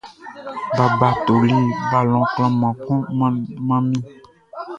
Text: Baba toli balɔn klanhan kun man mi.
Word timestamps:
Baba 0.77 1.09
toli 1.25 1.55
balɔn 1.91 2.25
klanhan 2.33 2.73
kun 2.83 2.99
man 3.67 3.83
mi. 3.91 3.99